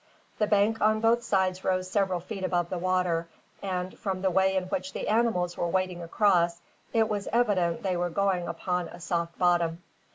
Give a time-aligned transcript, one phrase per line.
[0.39, 3.27] The bank on both sides rose several feet above the water;
[3.61, 6.59] and, from the way in which the animals were wading across,
[6.91, 9.83] it was evident they were going upon a soft bottom.